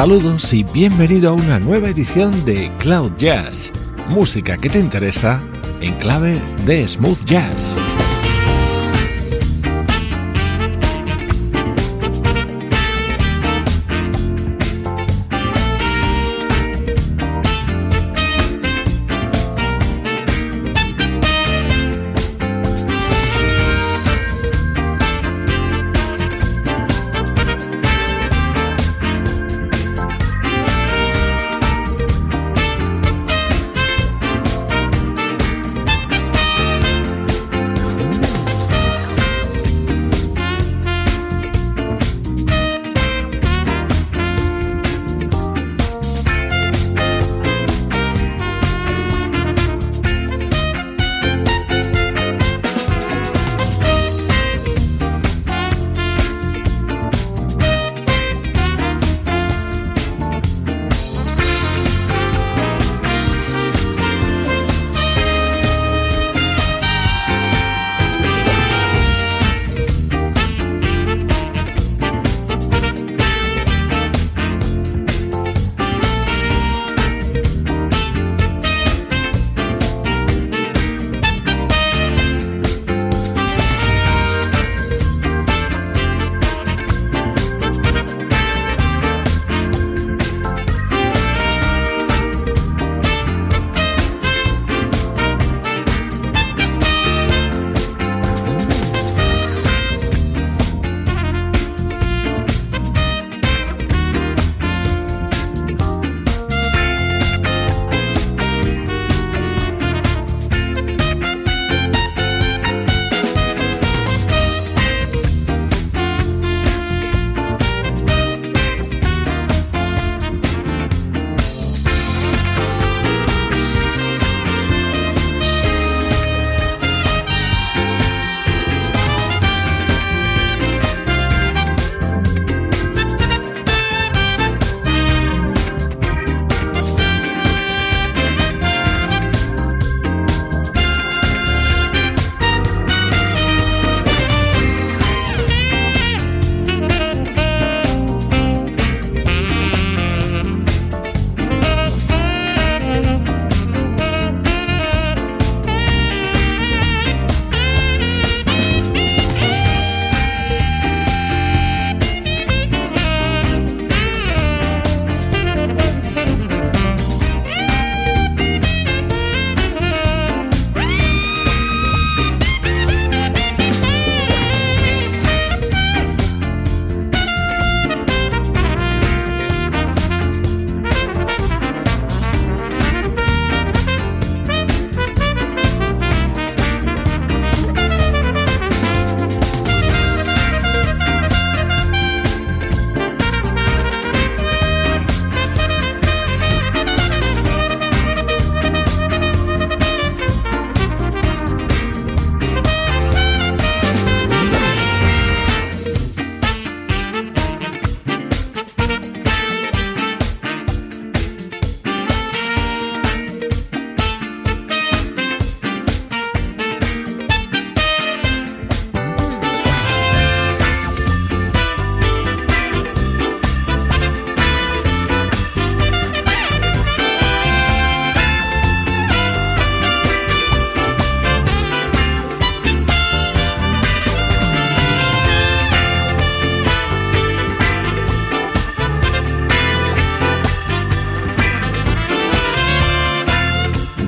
[0.00, 3.70] Saludos y bienvenido a una nueva edición de Cloud Jazz,
[4.08, 5.38] música que te interesa
[5.82, 7.76] en clave de smooth jazz.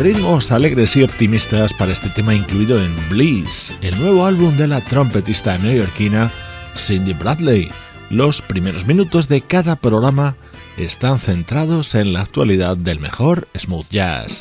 [0.03, 4.81] Ritmos alegres y optimistas para este tema incluido en Bliss, el nuevo álbum de la
[4.81, 6.29] trompetista neoyorquina
[6.77, 7.69] Cindy Bradley.
[8.11, 10.35] Los primeros minutos de cada programa
[10.77, 14.41] están centrados en la actualidad del mejor smooth jazz.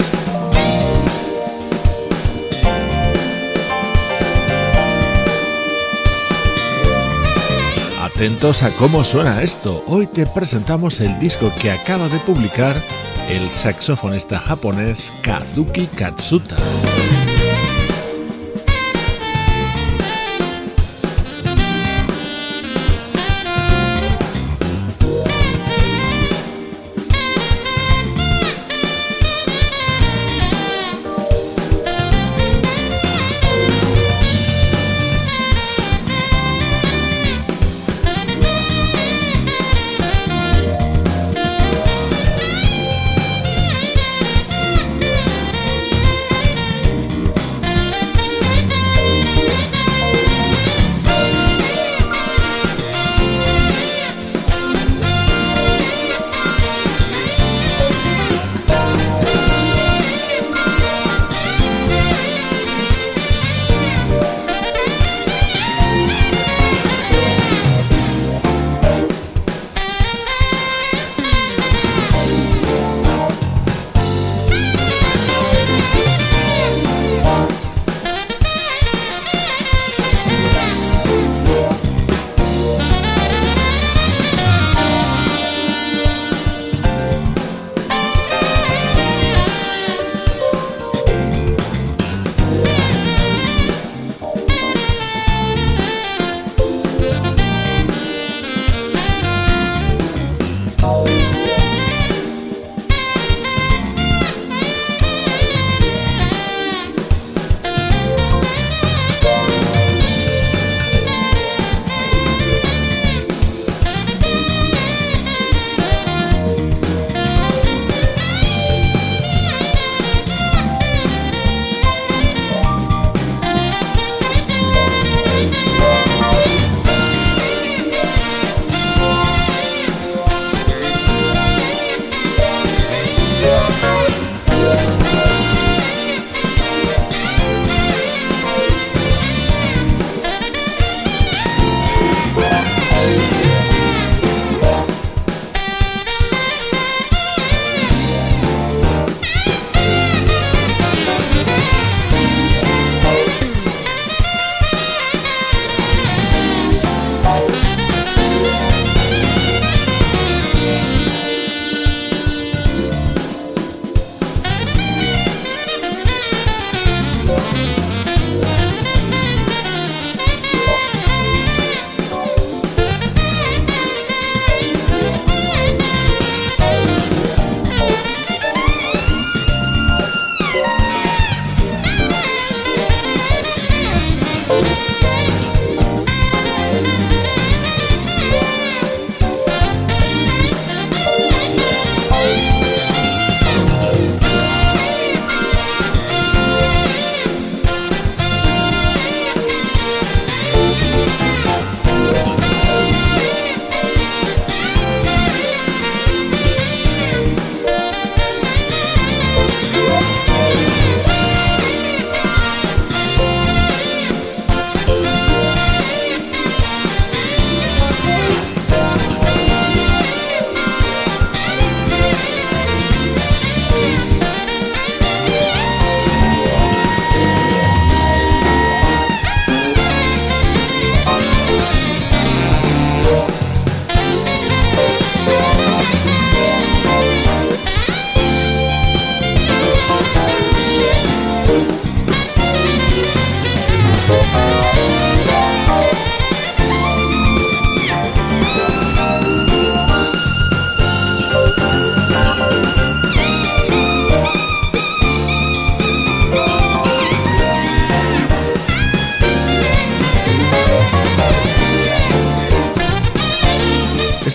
[8.02, 9.84] Atentos a cómo suena esto.
[9.86, 12.82] Hoy te presentamos el disco que acaba de publicar
[13.32, 16.58] el saxofonista japonés Kazuki Katsuta.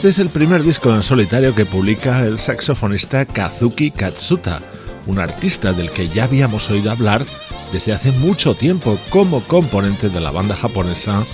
[0.06, 4.60] Este es el primer disco en solitario que publica el saxofonista Kazuki Katsuta,
[5.08, 7.26] un artista del que ya habíamos oído hablar
[7.72, 11.26] desde hace mucho tiempo como componente de la banda japonesa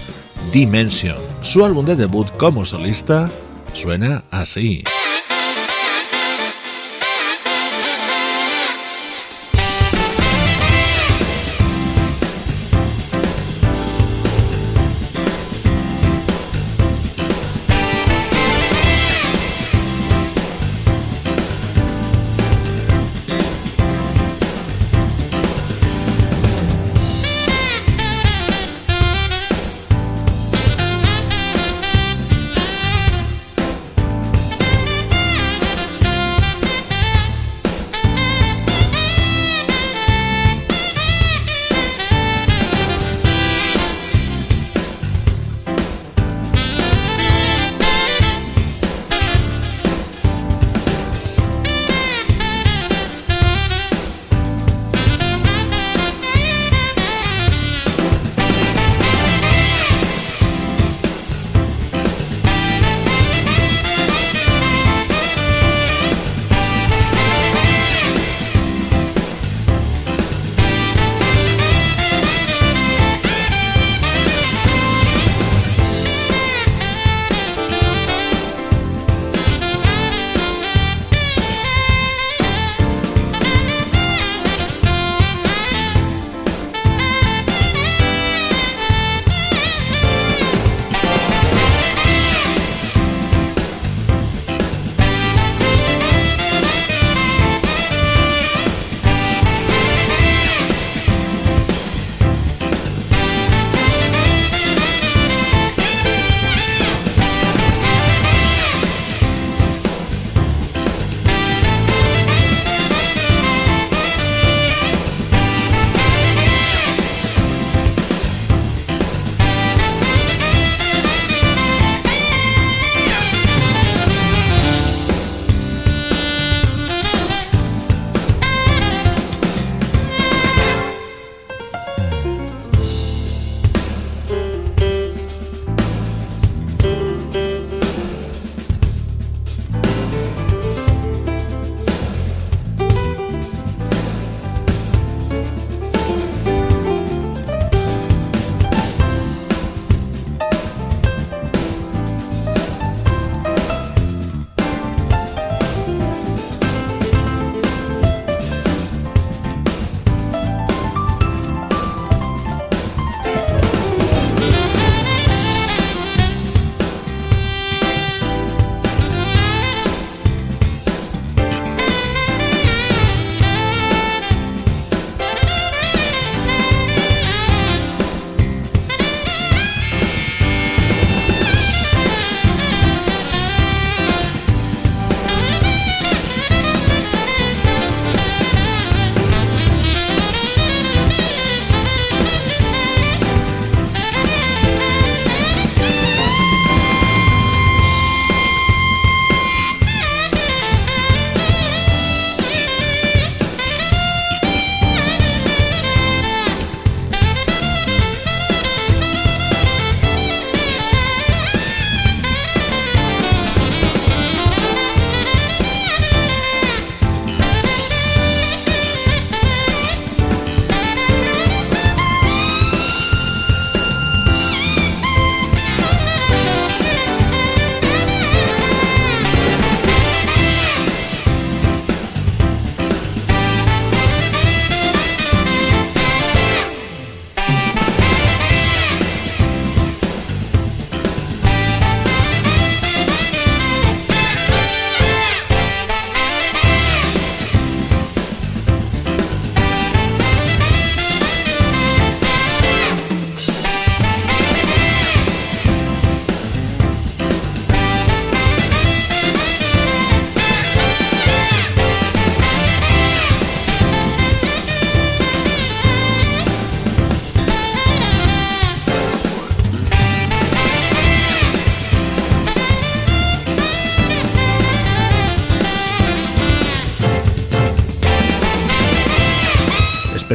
[0.54, 1.18] Dimension.
[1.42, 3.28] Su álbum de debut como solista
[3.74, 4.84] suena así.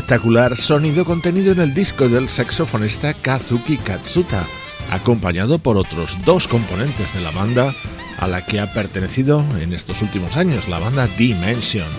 [0.08, 4.48] Espectacular sonido contenido en el disco del saxofonista Kazuki Katsuta,
[4.90, 7.76] acompañado por otros dos componentes de la banda
[8.18, 11.90] a la que ha pertenecido en estos últimos años, la banda Dimension.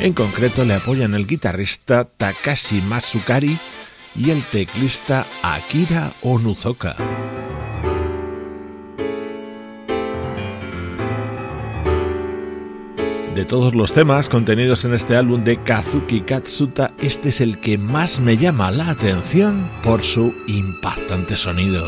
[0.00, 3.58] En concreto le apoyan el guitarrista Takashi Masukari
[4.16, 6.96] y el teclista Akira Onuzoka.
[13.38, 17.78] De todos los temas contenidos en este álbum de Kazuki Katsuta, este es el que
[17.78, 21.86] más me llama la atención por su impactante sonido.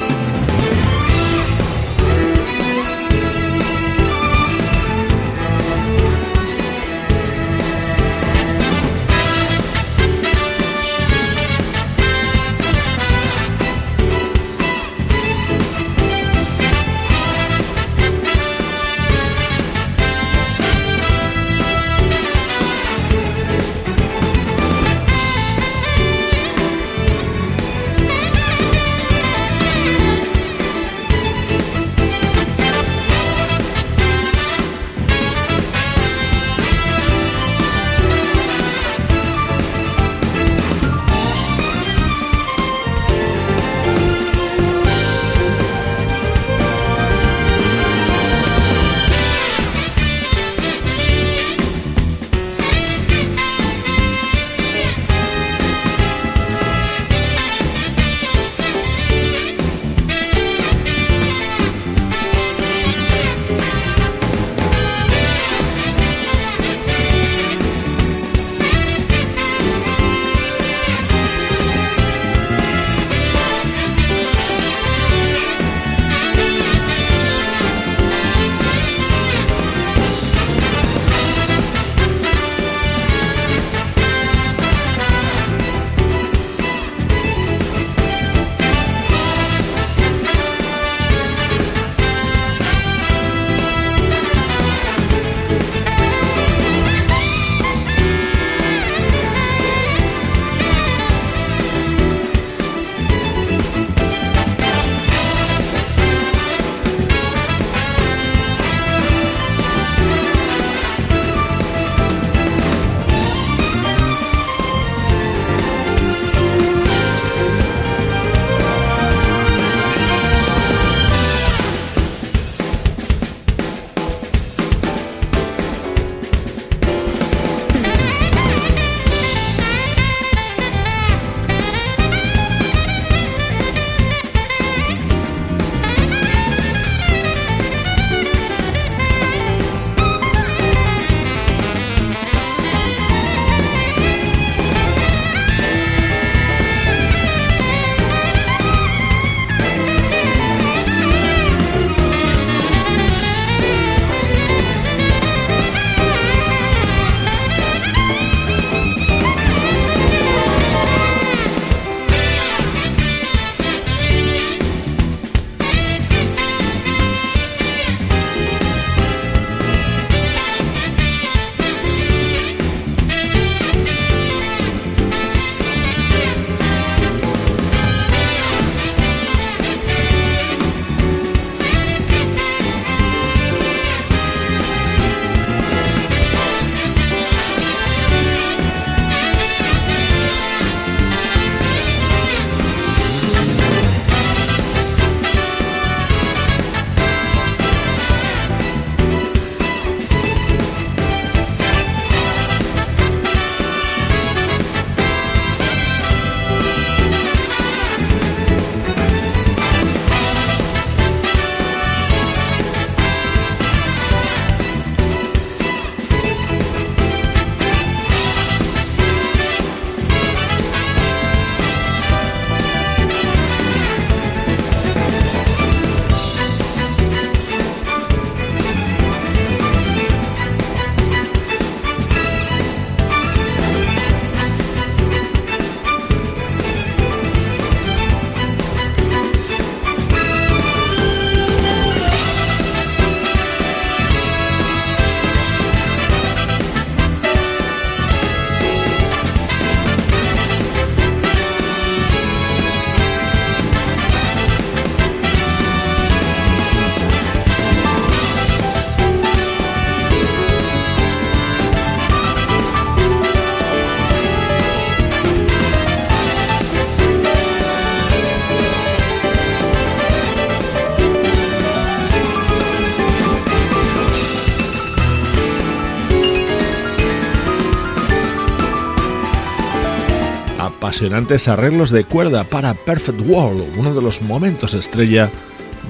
[280.90, 285.30] apasionantes arreglos de cuerda para Perfect World, uno de los momentos estrella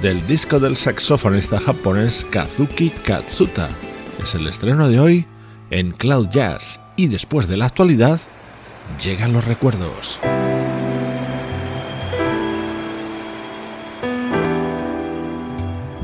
[0.02, 3.70] del disco del saxofonista japonés Kazuki Katsuta.
[4.22, 5.26] Es el estreno de hoy
[5.70, 8.20] en Cloud Jazz y después de la actualidad
[9.02, 10.20] llegan los recuerdos.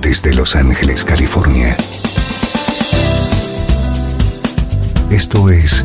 [0.01, 1.77] Desde Los Ángeles, California.
[5.11, 5.85] Esto es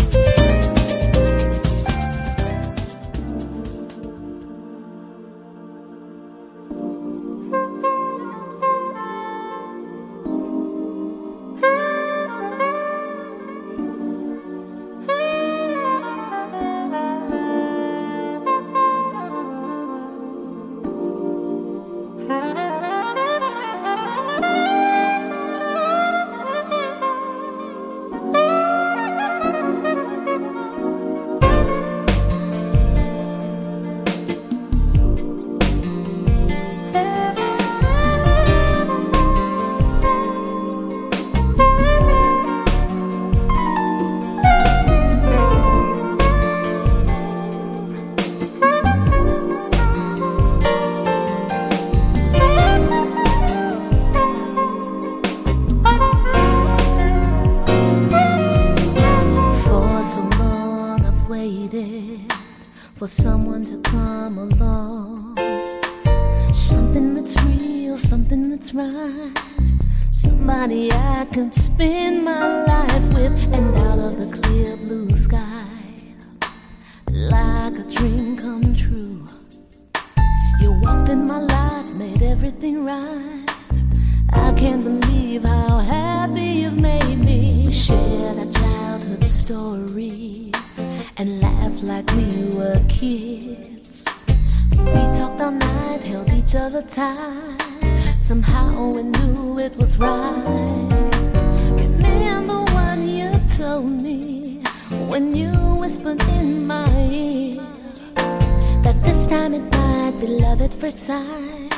[110.71, 111.73] at first sight.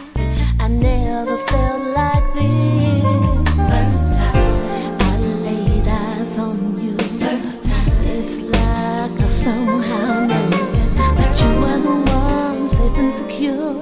[0.60, 3.58] I never felt like this.
[3.72, 6.98] First time I laid eyes on you.
[7.24, 10.50] First time it's like I somehow knew
[10.98, 13.74] that you were the one safe and secure.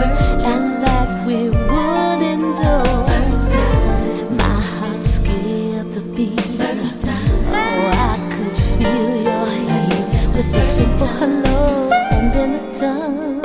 [0.00, 0.62] First time.
[0.64, 2.84] and that we would endure.
[3.10, 6.40] First time my heart skipped a beat.
[6.60, 12.72] First time oh I could feel your heat with the simple hello and then a
[12.72, 13.39] tongue.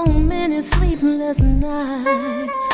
[0.00, 2.68] Oh, many sleepless nights,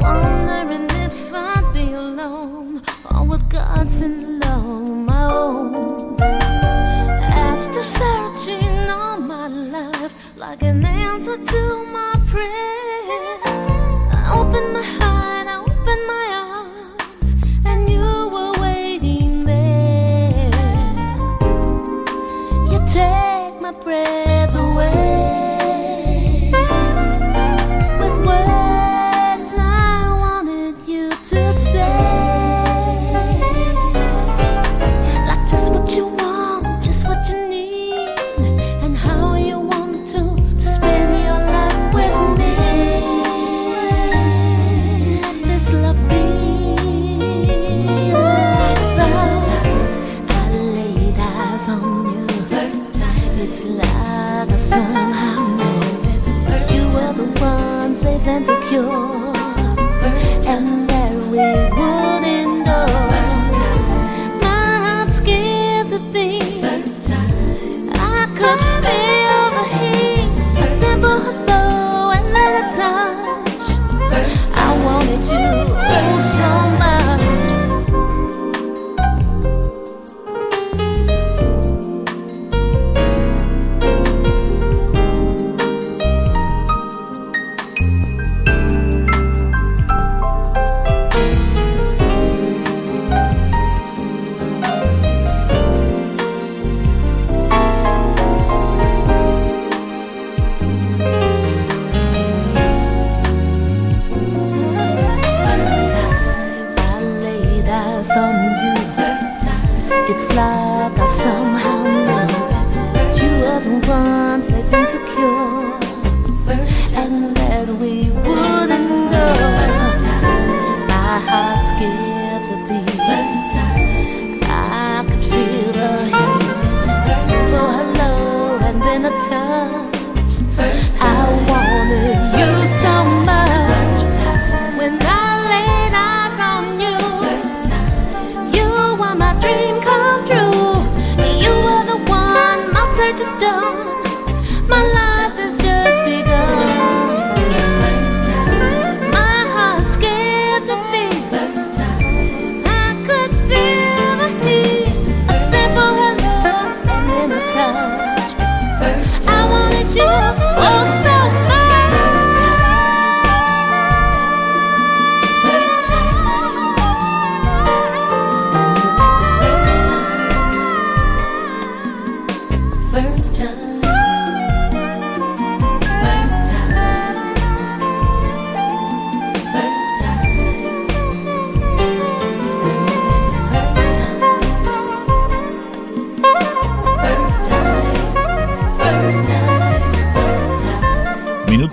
[0.00, 6.20] wondering if I'd be alone or with God's in love my own.
[6.20, 11.91] After searching all my life like an answer to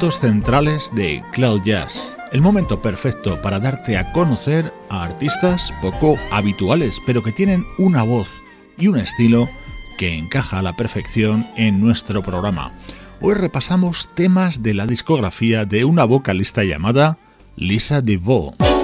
[0.08, 2.16] centrales de Cloud Jazz.
[2.32, 8.04] El momento perfecto para darte a conocer a artistas poco habituales, pero que tienen una
[8.04, 8.42] voz
[8.78, 9.50] y un estilo
[9.98, 12.72] que encaja a la perfección en nuestro programa.
[13.20, 17.18] Hoy repasamos temas de la discografía de una vocalista llamada
[17.58, 18.79] Lisa DeVoe.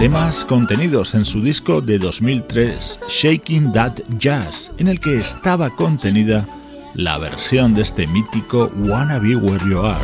[0.00, 6.48] Temas contenidos en su disco de 2003, Shaking That Jazz, en el que estaba contenida
[6.94, 10.00] la versión de este mítico Wanna Be Where You Are.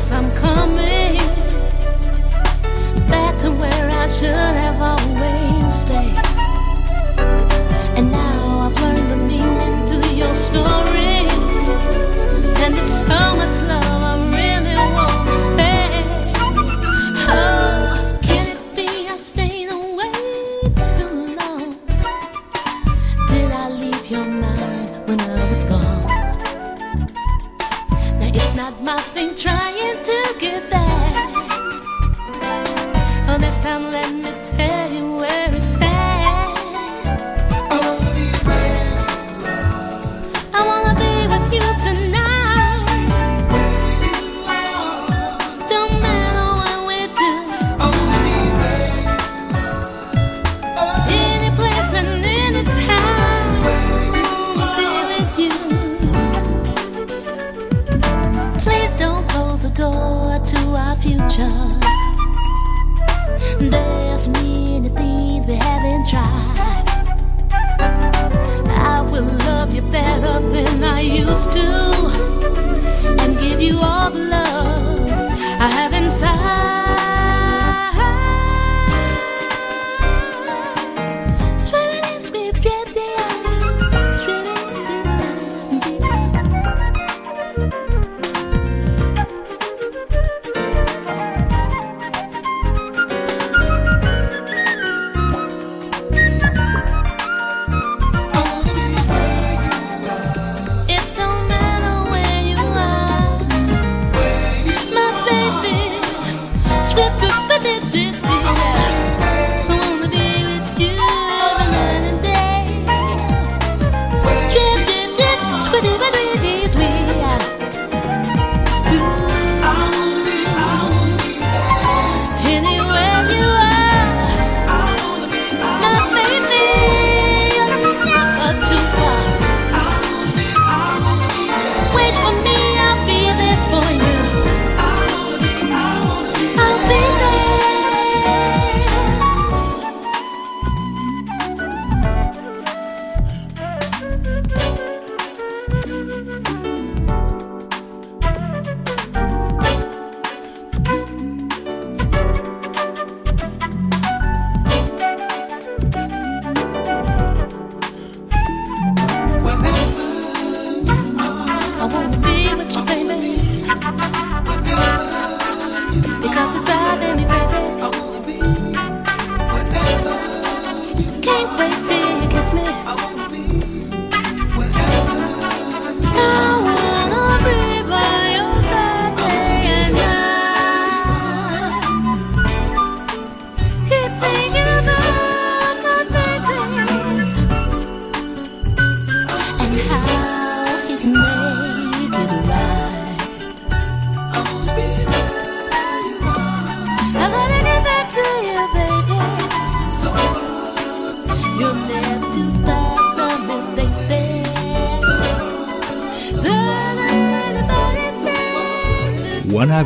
[0.00, 1.18] Cause I'm coming
[3.06, 6.16] back to where I should have always stayed.
[7.98, 11.28] And now I've learned the meaning to your story.
[12.64, 13.79] And it's so much love
[28.96, 31.30] nothing trying to get back.
[33.26, 34.29] For this time, let me.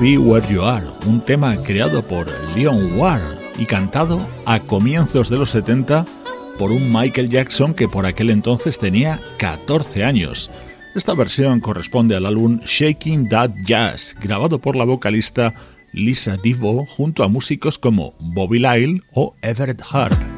[0.05, 3.23] Be Where You Are, un tema creado por Leon Ward
[3.59, 6.05] y cantado a comienzos de los 70
[6.59, 10.51] por un Michael Jackson que por aquel entonces tenía 14 años.
[10.95, 15.55] Esta versión corresponde al álbum Shaking That Jazz, grabado por la vocalista
[15.95, 20.34] Lisa Divo junto a músicos como Bobby Lyle o Everett Harp.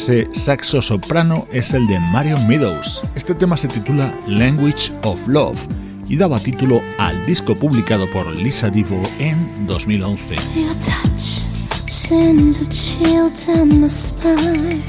[0.00, 3.02] Ese saxo soprano es el de Marion Meadows.
[3.16, 5.58] Este tema se titula Language of Love
[6.06, 10.36] y daba título al disco publicado por Lisa Divo en 2011.
[10.54, 11.42] Your touch
[11.88, 14.84] sends a chill down my spine.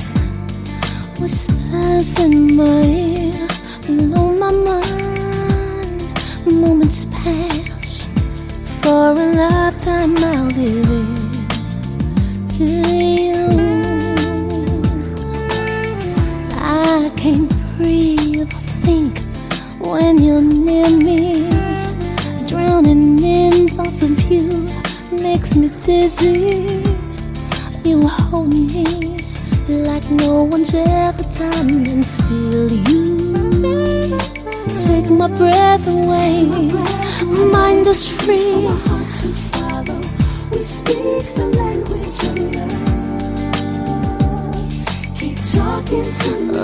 [1.20, 3.48] Whispers in my ear,
[3.88, 6.04] below my mind.
[6.54, 8.08] Moments pass
[8.84, 13.29] for a lifetime I'll give it to you.
[25.40, 26.84] Makes me dizzy.
[27.86, 29.16] You hold me
[29.70, 34.18] like no one's ever done, and still you
[34.68, 36.44] take my breath away.
[37.54, 38.68] Mind is free.
[40.52, 42.82] We speak the language of love
[45.18, 46.60] Keep talking to me.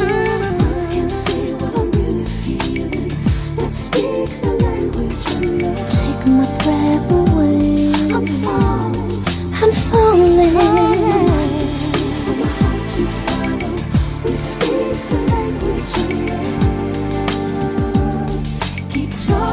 [0.00, 3.12] Words can't say what I'm really feeling.
[3.56, 5.88] Let's speak the language of love.
[5.88, 7.27] Take my breath away.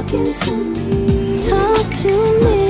[0.06, 1.38] Talking to me.
[1.50, 2.65] Talk to me.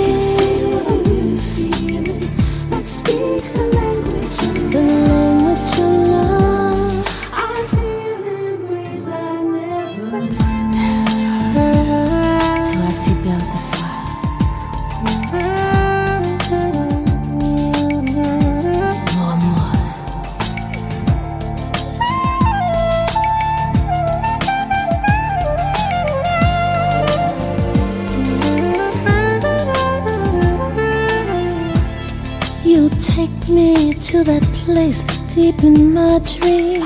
[35.51, 36.81] Deep in my dream.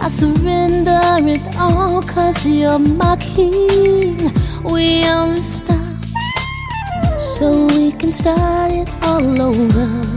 [0.00, 1.00] I surrender
[1.34, 4.16] it all cause you're my king.
[4.64, 5.98] We only stop
[7.36, 10.08] so we can start it all over.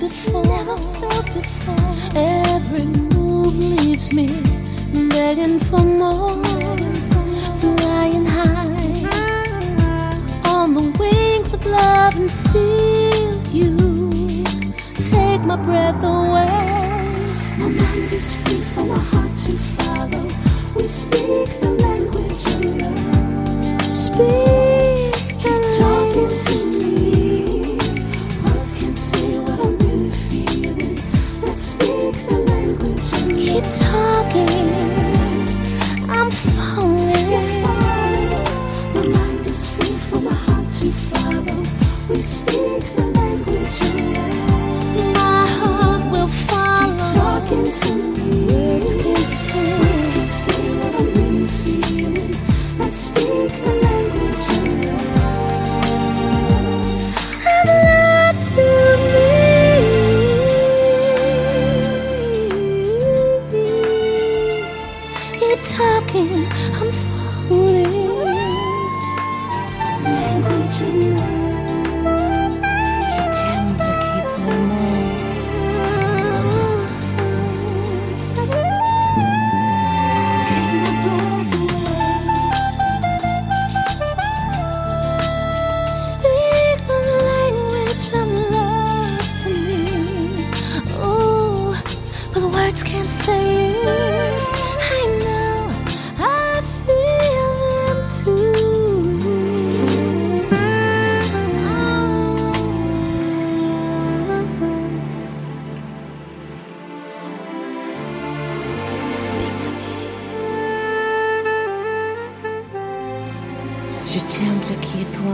[0.00, 0.44] Before.
[0.44, 1.94] Never felt before.
[2.14, 4.26] Every move leaves me
[5.10, 6.47] begging for more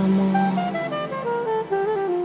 [0.05, 0.35] Amor.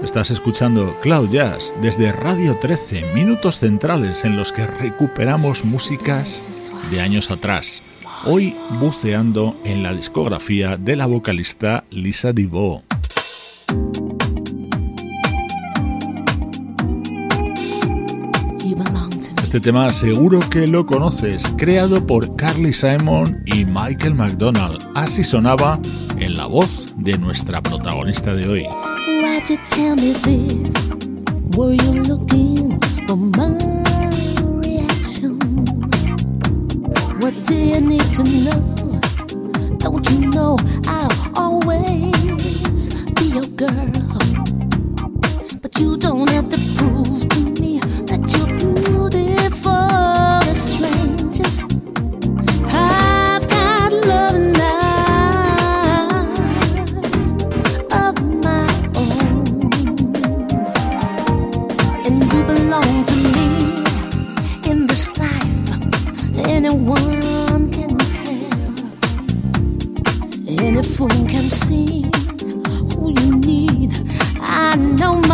[0.03, 6.99] Estás escuchando Cloud Jazz desde Radio 13, minutos centrales en los que recuperamos músicas de
[6.99, 7.81] años atrás.
[8.25, 12.88] hoy buceando en la discografía de la vocalista Lisa DeVoe.
[19.49, 24.77] Este tema seguro que lo conoces, creado por Carly Simon y Michael McDonald.
[24.93, 25.79] Así sonaba
[26.19, 28.67] en la voz de nuestra protagonista de hoy.
[34.99, 35.39] You?
[39.79, 40.09] Don't
[45.79, 48.58] you you have to prove to me that you're
[70.99, 72.03] fool can see
[72.91, 73.93] who you need.
[74.41, 75.28] I know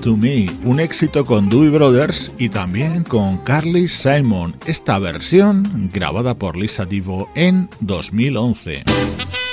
[0.00, 6.34] to Me, un éxito con Dewey Brothers y también con Carly Simon, esta versión grabada
[6.34, 8.84] por Lisa Divo en 2011.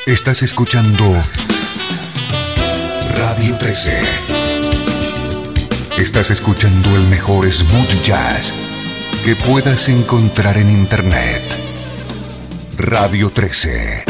[0.05, 1.05] Estás escuchando
[3.15, 3.97] Radio 13.
[5.97, 8.53] Estás escuchando el mejor smooth jazz
[9.23, 11.41] que puedas encontrar en Internet.
[12.77, 14.06] Radio 13.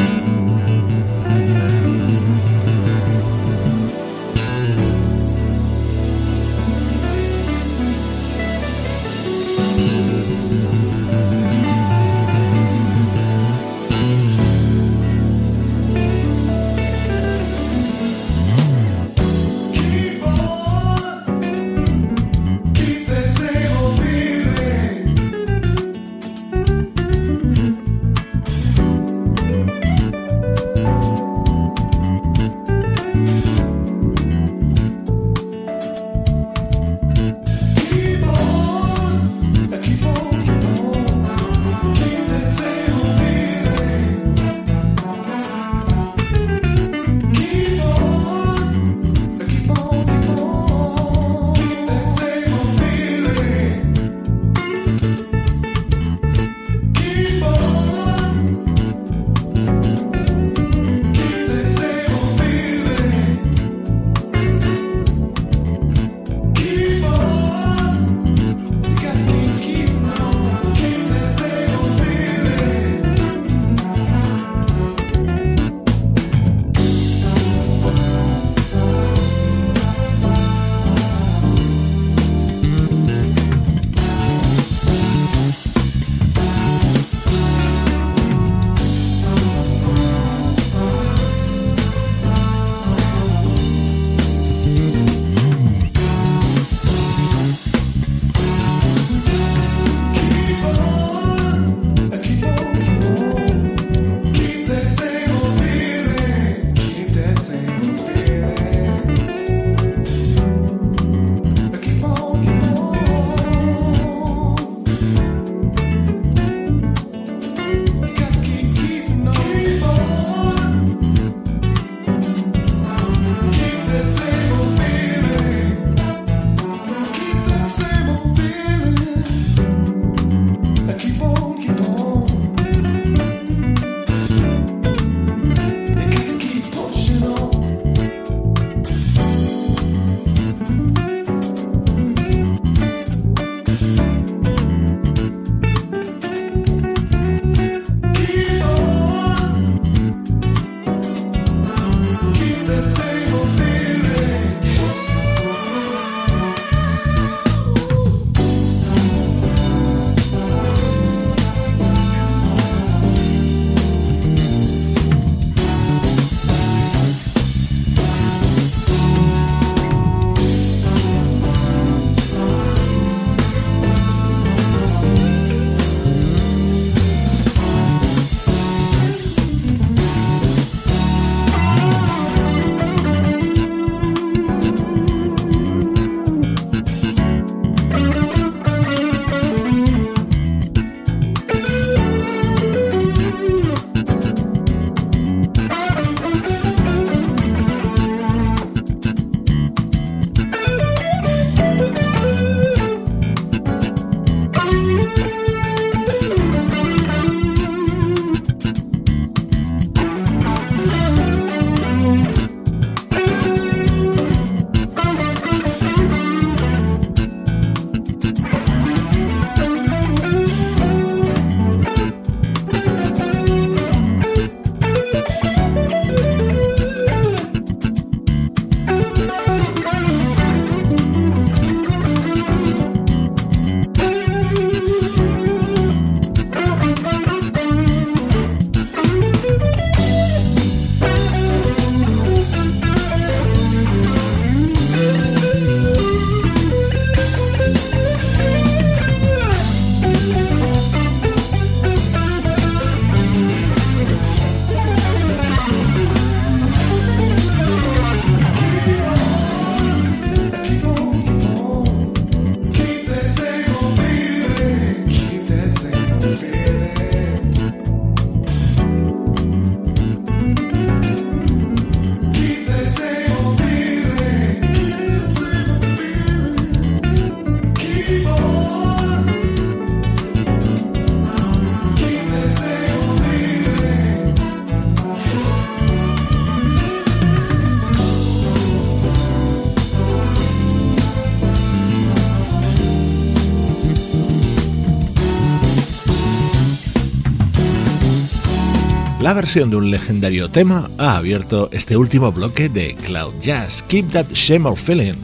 [299.28, 304.14] La versión de un legendario tema ha abierto este último bloque de Cloud Jazz, Keep
[304.14, 305.16] That Shame Feeling,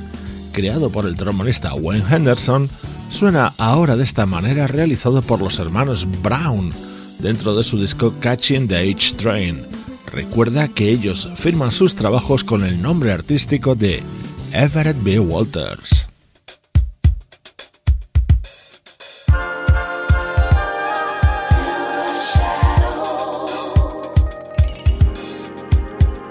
[0.51, 2.69] creado por el trombonista Wayne Henderson,
[3.09, 6.71] suena ahora de esta manera realizado por los hermanos Brown
[7.19, 9.65] dentro de su disco Catching the H Train.
[10.11, 14.03] Recuerda que ellos firman sus trabajos con el nombre artístico de
[14.51, 15.17] Everett B.
[15.21, 16.02] Walters.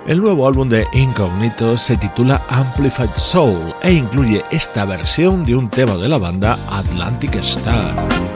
[0.06, 5.68] El nuevo álbum de Incognito se titula Amplified Soul e incluye esta versión de un
[5.68, 8.31] tema de la banda Atlantic Star.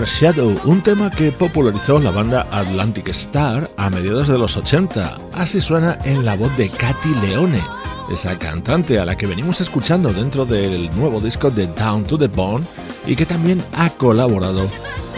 [0.00, 5.18] Shadow, un tema que popularizó la banda Atlantic Star a mediados de los 80.
[5.34, 7.62] Así suena en la voz de Katy Leone,
[8.10, 12.28] esa cantante a la que venimos escuchando dentro del nuevo disco de Down to the
[12.28, 12.64] Bone
[13.06, 14.66] y que también ha colaborado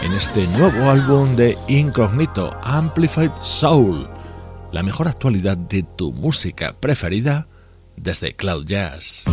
[0.03, 4.09] en este nuevo álbum de Incognito, Amplified Soul,
[4.73, 7.47] la mejor actualidad de tu música preferida
[7.95, 9.23] desde Cloud Jazz.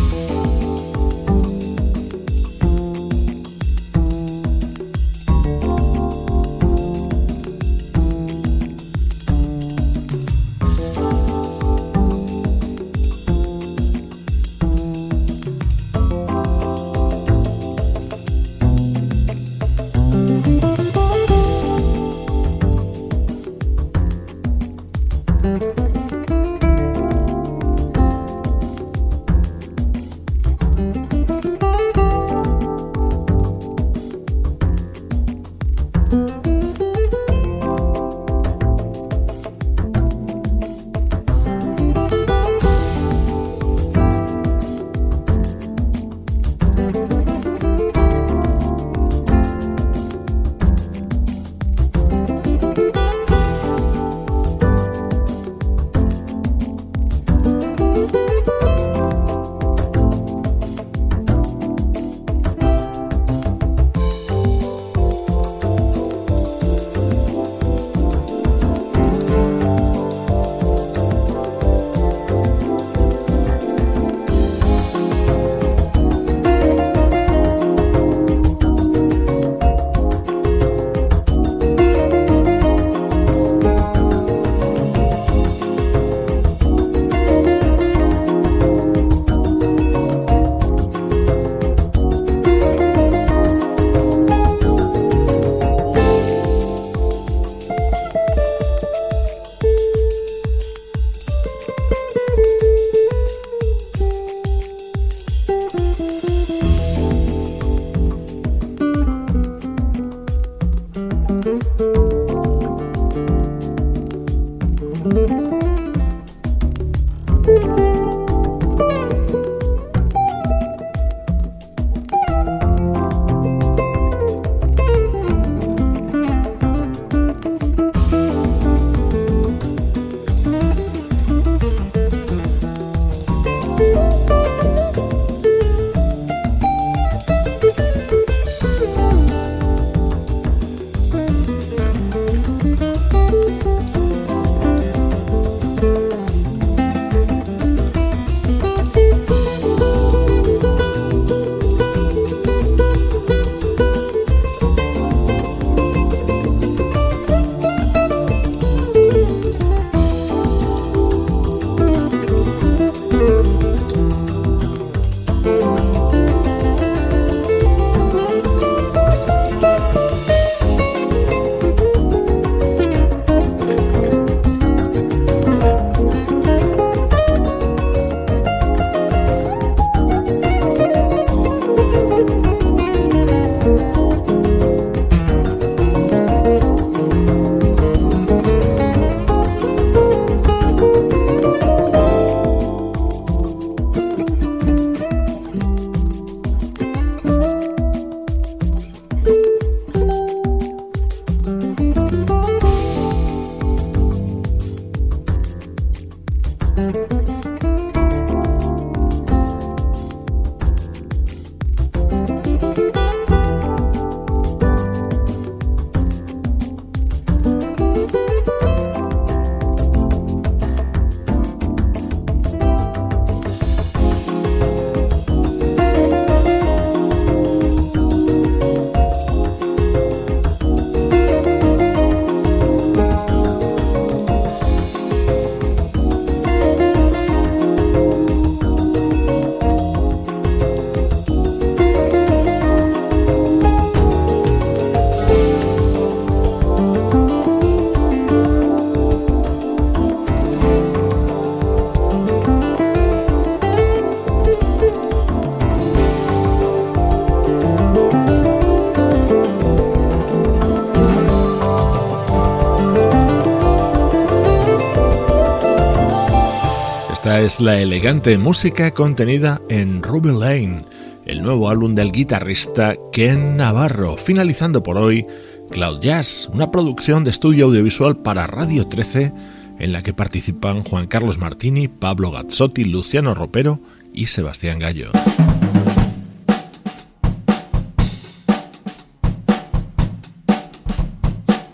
[267.39, 270.85] Es la elegante música contenida en Ruby Lane,
[271.25, 275.25] el nuevo álbum del guitarrista Ken Navarro, finalizando por hoy
[275.71, 279.33] Cloud Jazz, una producción de estudio audiovisual para Radio 13
[279.79, 283.79] en la que participan Juan Carlos Martini, Pablo Gazzotti, Luciano Ropero
[284.13, 285.09] y Sebastián Gallo.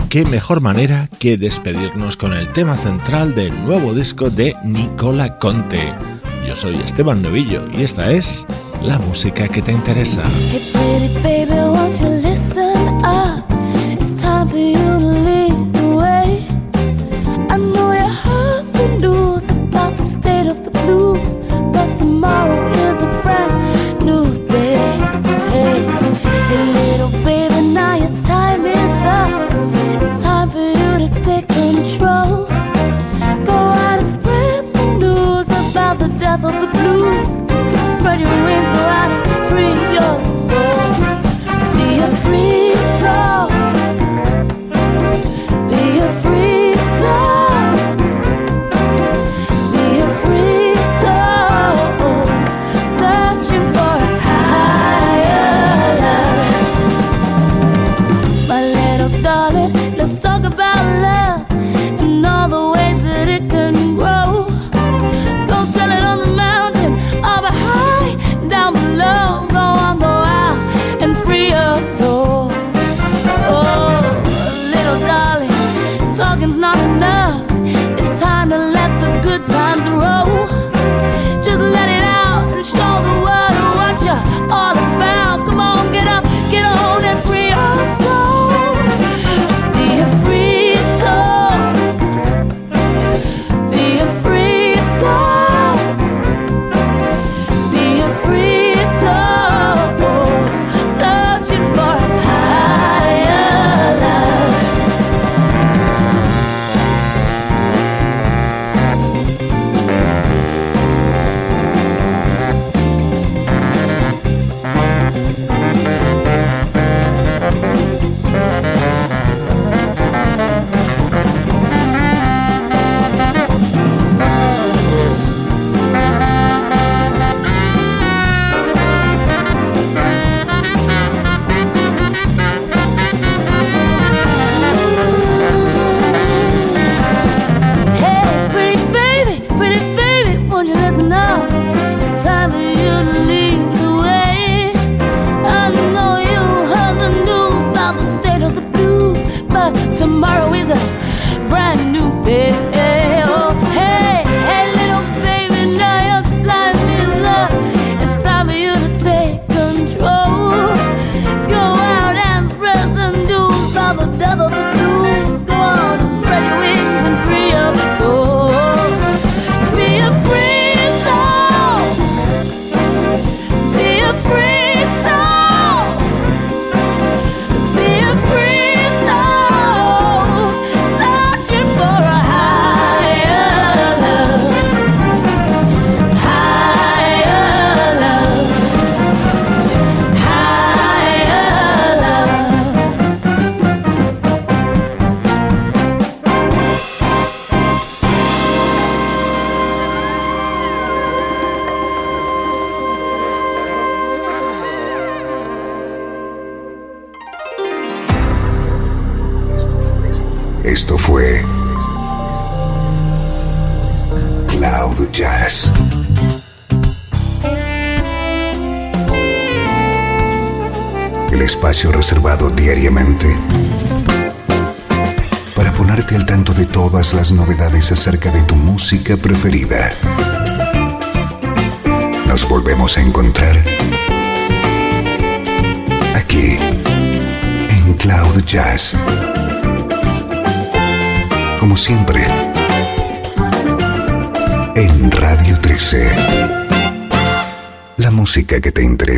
[0.09, 5.93] Qué mejor manera que despedirnos con el tema central del nuevo disco de Nicola Conte.
[6.47, 8.45] Yo soy Esteban Novillo y esta es
[8.81, 10.23] la música que te interesa.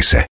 [0.01, 0.27] En